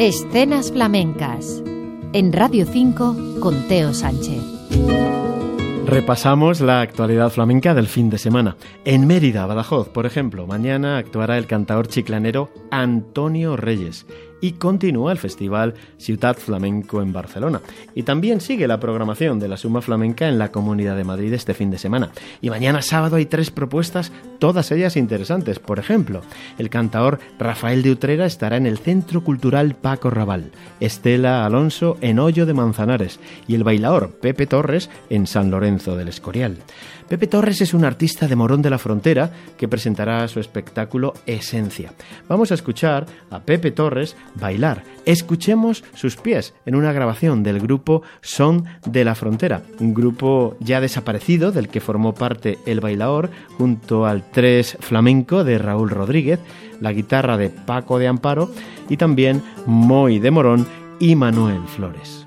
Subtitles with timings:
[0.00, 1.60] Escenas flamencas.
[2.12, 4.40] En Radio 5 con Teo Sánchez.
[5.86, 8.56] Repasamos la actualidad flamenca del fin de semana.
[8.84, 14.06] En Mérida, Badajoz, por ejemplo, mañana actuará el cantador chiclanero Antonio Reyes
[14.40, 17.60] y continúa el festival Ciudad Flamenco en Barcelona.
[17.94, 21.54] Y también sigue la programación de la Suma Flamenca en la Comunidad de Madrid este
[21.54, 22.10] fin de semana.
[22.40, 25.58] Y mañana sábado hay tres propuestas, todas ellas interesantes.
[25.58, 26.22] Por ejemplo,
[26.58, 32.18] el cantador Rafael de Utrera estará en el Centro Cultural Paco Raval, Estela Alonso en
[32.18, 36.58] Hoyo de Manzanares y el bailador Pepe Torres en San Lorenzo del Escorial.
[37.08, 41.94] Pepe Torres es un artista de Morón de la Frontera que presentará su espectáculo Esencia.
[42.28, 44.84] Vamos a escuchar a Pepe Torres bailar.
[45.04, 50.80] Escuchemos sus pies en una grabación del grupo Son de la Frontera, un grupo ya
[50.80, 56.40] desaparecido del que formó parte el bailador junto al tres flamenco de Raúl Rodríguez,
[56.80, 58.50] la guitarra de Paco de Amparo
[58.88, 60.66] y también Moy de Morón
[61.00, 62.26] y Manuel Flores.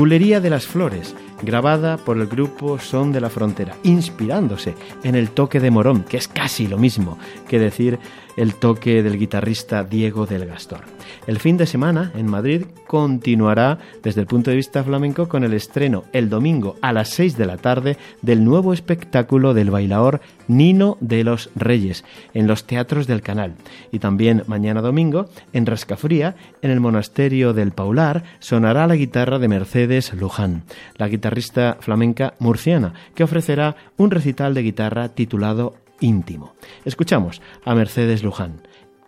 [0.00, 5.30] Bulería de las Flores, grabada por el grupo Son de la Frontera, inspirándose en el
[5.30, 7.98] toque de Morón, que es casi lo mismo que decir
[8.36, 10.80] el toque del guitarrista Diego del Gastor.
[11.26, 15.52] El fin de semana en Madrid continuará desde el punto de vista flamenco con el
[15.52, 20.96] estreno el domingo a las 6 de la tarde del nuevo espectáculo del bailador Nino
[21.00, 22.04] de los Reyes
[22.34, 23.54] en los teatros del canal.
[23.92, 29.48] Y también mañana domingo en Rascafría, en el monasterio del Paular, sonará la guitarra de
[29.48, 30.64] Mercedes Luján,
[30.96, 36.54] la guitarrista flamenca murciana, que ofrecerá un recital de guitarra titulado íntimo.
[36.84, 38.62] Escuchamos a Mercedes Luján.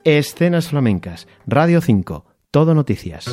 [0.04, 3.26] Escenas flamencas, Radio 5, Todo Noticias.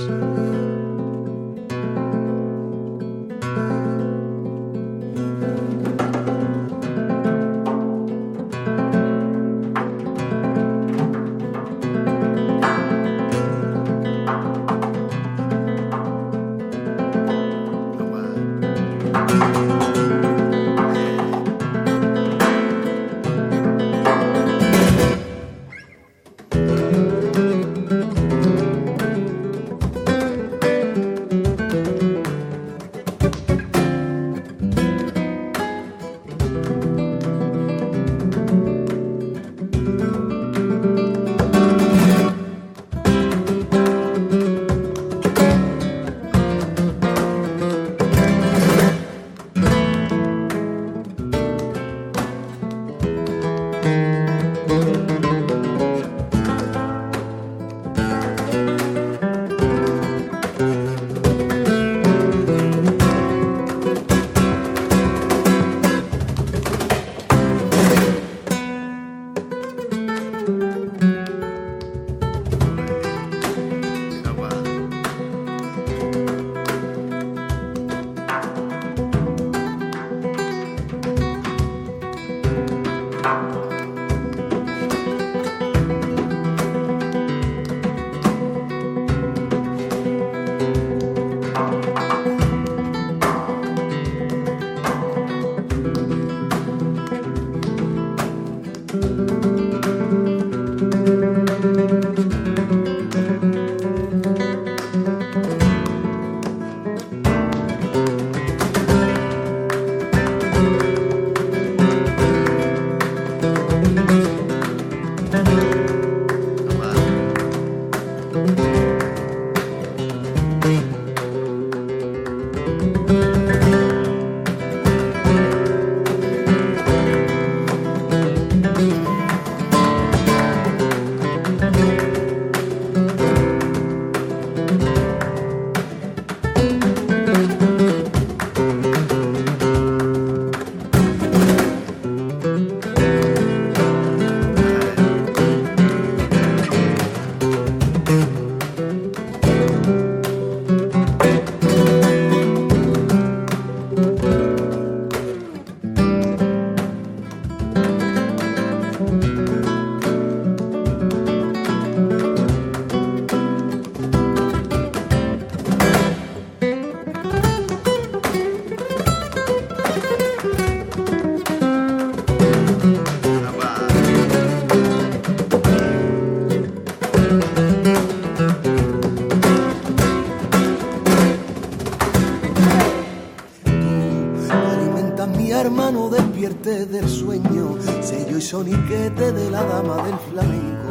[186.65, 190.89] Del sueño, sello y soniquete de la dama del flamenco.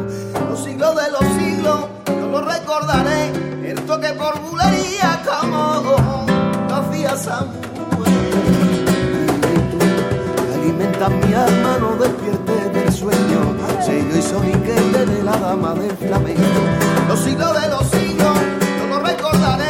[0.49, 3.31] Los siglos de los siglos, yo lo recordaré,
[3.69, 5.81] el toque por bulería como
[6.67, 7.59] lo hacía Samuel.
[10.53, 13.55] Alimentas mi alma, no despierte del sueño,
[13.85, 16.61] sello y soniquete de la dama del flamenco.
[17.07, 18.37] Los siglos de los siglos,
[18.79, 19.68] yo lo recordaré,